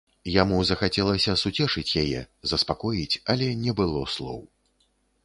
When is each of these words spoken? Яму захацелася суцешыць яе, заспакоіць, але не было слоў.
Яму 0.41 0.59
захацелася 0.69 1.35
суцешыць 1.41 1.97
яе, 2.03 2.19
заспакоіць, 2.53 3.19
але 3.35 3.47
не 3.63 3.71
было 3.81 4.01
слоў. 4.15 4.41